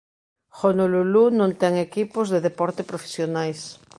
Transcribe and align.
Honolulu 0.59 1.23
non 1.39 1.51
ten 1.61 1.73
equipos 1.87 2.27
de 2.33 2.39
deporte 2.47 2.81
profesionais. 2.91 3.59